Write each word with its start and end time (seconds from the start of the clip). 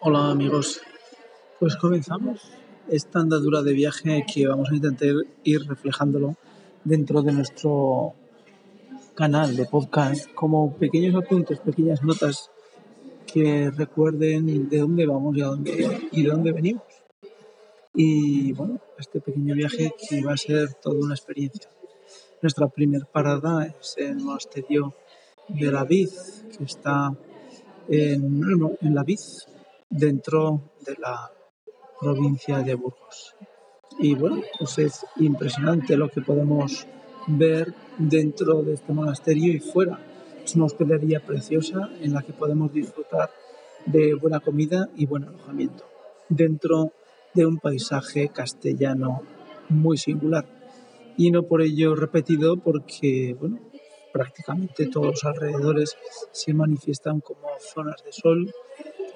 Hola 0.00 0.30
amigos, 0.30 0.80
pues 1.58 1.76
comenzamos 1.76 2.40
esta 2.88 3.20
andadura 3.20 3.62
de 3.62 3.72
viaje 3.72 4.24
que 4.32 4.46
vamos 4.46 4.70
a 4.70 4.74
intentar 4.74 5.14
ir 5.44 5.66
reflejándolo 5.66 6.36
dentro 6.84 7.22
de 7.22 7.32
nuestro 7.32 8.14
canal 9.14 9.56
de 9.56 9.64
podcast 9.66 10.32
como 10.34 10.74
pequeños 10.76 11.14
apuntes, 11.14 11.60
pequeñas 11.60 12.02
notas 12.02 12.50
que 13.26 13.70
recuerden 13.70 14.68
de 14.68 14.78
dónde 14.78 15.06
vamos 15.06 15.36
y, 15.36 15.40
dónde, 15.40 16.08
de 16.12 16.22
dónde 16.22 16.52
venimos. 16.52 16.84
Y 17.94 18.52
bueno, 18.52 18.80
este 18.98 19.20
pequeño 19.20 19.54
viaje 19.54 19.92
que 20.08 20.22
va 20.22 20.34
a 20.34 20.36
ser 20.36 20.74
toda 20.74 20.98
una 20.98 21.14
experiencia. 21.14 21.70
Nuestra 22.42 22.68
primera 22.68 23.06
parada 23.06 23.66
es 23.66 23.96
el 23.98 24.16
monasterio 24.16 24.94
de 25.48 25.72
la 25.72 25.84
Vid, 25.84 26.10
que 26.56 26.64
está 26.64 27.12
en, 27.88 28.42
en 28.80 28.94
la 28.94 29.02
Vid, 29.02 29.18
dentro 29.90 30.72
de 30.84 30.94
la 30.98 31.30
provincia 32.00 32.58
de 32.58 32.74
Burgos. 32.74 33.34
Y 33.98 34.14
bueno, 34.14 34.42
pues 34.58 34.78
es 34.78 35.06
impresionante 35.16 35.96
lo 35.96 36.08
que 36.08 36.20
podemos 36.20 36.86
ver 37.26 37.74
dentro 37.98 38.62
de 38.62 38.74
este 38.74 38.92
monasterio 38.92 39.52
y 39.52 39.60
fuera. 39.60 39.98
Es 40.44 40.54
una 40.54 40.66
hospedería 40.66 41.20
preciosa 41.20 41.90
en 42.00 42.14
la 42.14 42.22
que 42.22 42.32
podemos 42.32 42.72
disfrutar 42.72 43.30
de 43.86 44.14
buena 44.14 44.40
comida 44.40 44.88
y 44.96 45.06
buen 45.06 45.24
alojamiento 45.24 45.84
dentro 46.28 46.92
de 47.34 47.46
un 47.46 47.58
paisaje 47.58 48.28
castellano 48.28 49.22
muy 49.68 49.98
singular. 49.98 50.46
Y 51.16 51.30
no 51.30 51.42
por 51.42 51.62
ello 51.62 51.94
repetido 51.96 52.56
porque, 52.56 53.36
bueno, 53.38 53.58
prácticamente 54.12 54.86
todos 54.86 55.06
los 55.06 55.24
alrededores 55.24 55.96
se 56.30 56.52
manifiestan 56.54 57.20
como 57.20 57.48
zonas 57.58 58.02
de 58.04 58.12
sol 58.12 58.52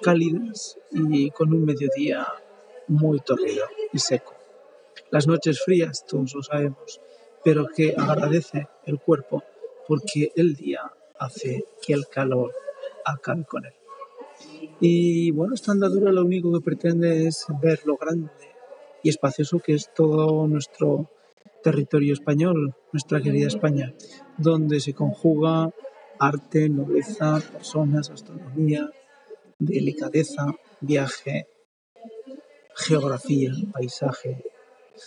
cálidas 0.01 0.77
y 0.91 1.31
con 1.31 1.53
un 1.53 1.65
mediodía 1.65 2.27
muy 2.87 3.19
torrido 3.19 3.65
y 3.91 3.99
seco. 3.99 4.33
Las 5.09 5.27
noches 5.27 5.61
frías, 5.63 6.05
todos 6.05 6.35
lo 6.35 6.43
sabemos, 6.43 6.99
pero 7.43 7.67
que 7.67 7.93
agradece 7.97 8.67
el 8.85 8.99
cuerpo 8.99 9.43
porque 9.87 10.31
el 10.35 10.55
día 10.55 10.91
hace 11.17 11.63
que 11.81 11.93
el 11.93 12.07
calor 12.07 12.53
acabe 13.05 13.45
con 13.45 13.65
él. 13.65 13.73
Y 14.79 15.31
bueno, 15.31 15.53
esta 15.53 15.71
andadura 15.71 16.11
lo 16.11 16.23
único 16.23 16.51
que 16.51 16.61
pretende 16.63 17.27
es 17.27 17.45
ver 17.61 17.81
lo 17.85 17.95
grande 17.97 18.31
y 19.01 19.09
espacioso 19.09 19.59
que 19.59 19.73
es 19.73 19.93
todo 19.93 20.47
nuestro 20.47 21.09
territorio 21.63 22.13
español, 22.13 22.75
nuestra 22.91 23.21
querida 23.21 23.47
España, 23.47 23.93
donde 24.37 24.79
se 24.79 24.93
conjuga 24.93 25.69
arte, 26.19 26.69
nobleza, 26.69 27.39
personas, 27.51 28.09
astronomía, 28.09 28.89
delicadeza, 29.59 30.45
viaje, 30.81 31.47
geografía, 32.75 33.51
paisaje, 33.71 34.43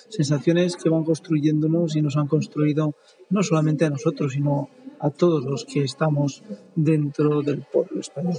sensaciones 0.09 0.77
que 0.77 0.89
van 0.89 1.05
construyéndonos 1.05 1.97
y 1.97 2.03
nos 2.03 2.17
han 2.17 2.29
construido 2.29 2.95
no 3.31 3.43
solamente 3.43 3.85
a 3.85 3.91
nosotros, 3.91 4.33
sino 4.33 4.69
a 4.99 5.11
todos 5.11 5.45
los 5.45 5.65
que 5.65 5.85
estamos 5.85 6.43
dentro 6.75 7.43
del 7.43 7.63
pueblo 7.63 8.01
español. 8.01 8.37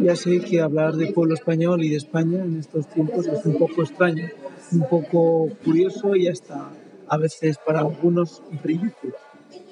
Ya 0.00 0.16
sé 0.16 0.40
que 0.40 0.60
hablar 0.60 0.94
de 0.94 1.12
pueblo 1.12 1.34
español 1.34 1.84
y 1.84 1.90
de 1.90 1.96
España 1.96 2.42
en 2.42 2.58
estos 2.58 2.88
tiempos 2.88 3.26
es 3.26 3.44
un 3.46 3.56
poco 3.56 3.82
extraño, 3.82 4.28
un 4.72 4.88
poco 4.88 5.48
curioso 5.64 6.16
y 6.16 6.26
hasta 6.28 6.70
a 7.08 7.16
veces 7.16 7.58
para 7.64 7.80
algunos 7.80 8.42
ridículo. 8.62 9.14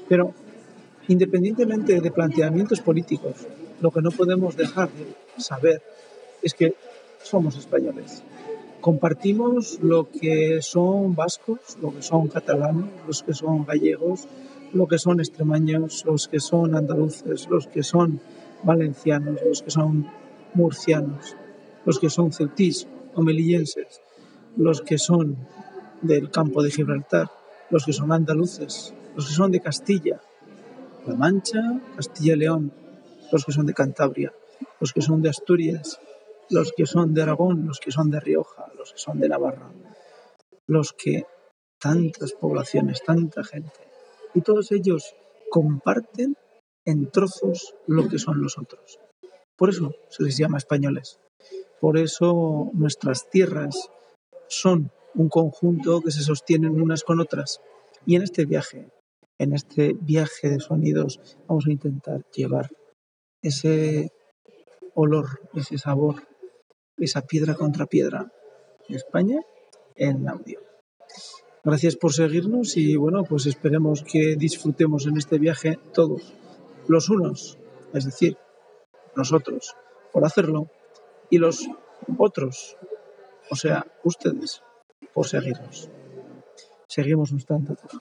Pero 0.08 0.32
independientemente 1.08 2.00
de 2.00 2.10
planteamientos 2.10 2.80
políticos, 2.80 3.46
lo 3.80 3.90
que 3.90 4.02
no 4.02 4.10
podemos 4.10 4.56
dejar 4.56 4.88
de 4.90 5.42
saber 5.42 5.82
es 6.42 6.54
que 6.54 6.74
somos 7.22 7.56
españoles. 7.56 8.22
Compartimos 8.80 9.80
lo 9.82 10.08
que 10.08 10.60
son 10.62 11.14
vascos, 11.14 11.58
lo 11.82 11.94
que 11.94 12.02
son 12.02 12.28
catalanes, 12.28 12.86
los 13.06 13.22
que 13.22 13.34
son 13.34 13.64
gallegos, 13.64 14.28
lo 14.72 14.86
que 14.86 14.98
son 14.98 15.20
extremaños, 15.20 16.04
los 16.04 16.28
que 16.28 16.40
son 16.40 16.74
andaluces, 16.74 17.48
los 17.48 17.66
que 17.66 17.82
son 17.82 18.20
valencianos, 18.62 19.40
los 19.44 19.62
que 19.62 19.70
son 19.70 20.06
murcianos, 20.54 21.36
los 21.84 21.98
que 21.98 22.10
son 22.10 22.32
ceutís 22.32 22.86
o 23.14 23.22
melillenses, 23.22 24.00
los 24.56 24.80
que 24.82 24.98
son 24.98 25.36
del 26.02 26.30
campo 26.30 26.62
de 26.62 26.70
Gibraltar, 26.70 27.30
los 27.70 27.84
que 27.84 27.92
son 27.92 28.12
andaluces, 28.12 28.94
los 29.14 29.28
que 29.28 29.34
son 29.34 29.50
de 29.50 29.60
Castilla, 29.60 30.20
La 31.06 31.14
Mancha, 31.14 31.80
Castilla 31.96 32.34
y 32.34 32.38
León, 32.38 32.72
los 33.32 33.44
que 33.44 33.52
son 33.52 33.66
de 33.66 33.74
Cantabria, 33.74 34.32
los 34.80 34.92
que 34.92 35.02
son 35.02 35.22
de 35.22 35.30
Asturias, 35.30 36.00
los 36.50 36.72
que 36.72 36.86
son 36.86 37.14
de 37.14 37.22
Aragón, 37.22 37.66
los 37.66 37.80
que 37.80 37.90
son 37.90 38.10
de 38.10 38.20
Rioja, 38.20 38.66
los 38.76 38.92
que 38.92 38.98
son 38.98 39.18
de 39.20 39.28
Navarra, 39.28 39.70
los 40.66 40.92
que 40.92 41.26
tantas 41.78 42.32
poblaciones, 42.32 43.02
tanta 43.04 43.44
gente, 43.44 43.80
y 44.34 44.40
todos 44.40 44.72
ellos 44.72 45.14
comparten 45.50 46.36
en 46.84 47.10
trozos 47.10 47.74
lo 47.86 48.08
que 48.08 48.18
son 48.18 48.40
los 48.40 48.58
otros. 48.58 48.98
Por 49.56 49.70
eso 49.70 49.94
se 50.08 50.22
les 50.22 50.36
llama 50.36 50.58
españoles. 50.58 51.20
Por 51.80 51.98
eso 51.98 52.70
nuestras 52.74 53.28
tierras 53.30 53.90
son 54.48 54.90
un 55.14 55.28
conjunto 55.28 56.00
que 56.00 56.10
se 56.10 56.22
sostienen 56.22 56.80
unas 56.80 57.04
con 57.04 57.20
otras. 57.20 57.60
Y 58.06 58.16
en 58.16 58.22
este 58.22 58.46
viaje, 58.46 58.88
en 59.38 59.54
este 59.54 59.94
viaje 60.00 60.50
de 60.50 60.60
sonidos, 60.60 61.20
vamos 61.46 61.66
a 61.66 61.72
intentar 61.72 62.24
llevar 62.34 62.70
ese 63.40 64.12
olor, 64.94 65.40
ese 65.54 65.78
sabor, 65.78 66.16
esa 66.96 67.22
piedra 67.22 67.54
contra 67.54 67.86
piedra 67.86 68.32
de 68.88 68.96
España 68.96 69.40
en 69.94 70.28
audio. 70.28 70.60
Gracias 71.64 71.96
por 71.96 72.12
seguirnos 72.12 72.76
y 72.76 72.96
bueno, 72.96 73.24
pues 73.24 73.46
esperemos 73.46 74.02
que 74.02 74.36
disfrutemos 74.36 75.06
en 75.06 75.16
este 75.16 75.38
viaje 75.38 75.78
todos, 75.92 76.34
los 76.88 77.08
unos, 77.08 77.58
es 77.92 78.04
decir, 78.04 78.36
nosotros, 79.16 79.74
por 80.12 80.24
hacerlo, 80.24 80.68
y 81.30 81.38
los 81.38 81.68
otros, 82.16 82.76
o 83.50 83.56
sea, 83.56 83.86
ustedes, 84.04 84.62
por 85.12 85.26
seguirnos. 85.26 85.90
Seguimos 86.88 87.32
nuestra 87.32 87.56
andadura. 87.56 88.00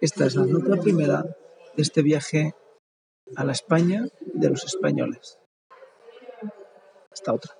Esta 0.00 0.26
es 0.26 0.34
la 0.34 0.46
nota 0.46 0.80
primera 0.80 1.22
de 1.22 1.82
este 1.82 2.02
viaje 2.02 2.54
a 3.36 3.44
la 3.44 3.52
España 3.52 4.06
de 4.20 4.50
los 4.50 4.64
españoles. 4.64 5.38
Hasta 7.10 7.32
otra. 7.32 7.59